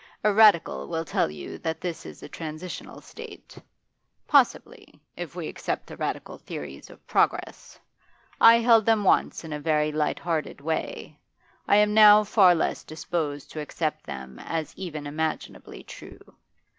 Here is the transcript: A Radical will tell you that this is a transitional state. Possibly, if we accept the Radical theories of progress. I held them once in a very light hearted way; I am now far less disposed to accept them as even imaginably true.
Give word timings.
A 0.23 0.33
Radical 0.33 0.87
will 0.87 1.05
tell 1.05 1.29
you 1.29 1.59
that 1.59 1.79
this 1.79 2.07
is 2.07 2.23
a 2.23 2.27
transitional 2.27 3.01
state. 3.01 3.55
Possibly, 4.27 4.99
if 5.15 5.35
we 5.35 5.47
accept 5.47 5.85
the 5.85 5.95
Radical 5.95 6.39
theories 6.39 6.89
of 6.89 7.05
progress. 7.05 7.79
I 8.39 8.55
held 8.55 8.87
them 8.87 9.03
once 9.03 9.43
in 9.43 9.53
a 9.53 9.59
very 9.59 9.91
light 9.91 10.17
hearted 10.17 10.59
way; 10.59 11.19
I 11.67 11.75
am 11.75 11.93
now 11.93 12.23
far 12.23 12.55
less 12.55 12.83
disposed 12.83 13.51
to 13.51 13.59
accept 13.61 14.03
them 14.07 14.39
as 14.39 14.73
even 14.75 15.05
imaginably 15.05 15.83
true. 15.83 16.33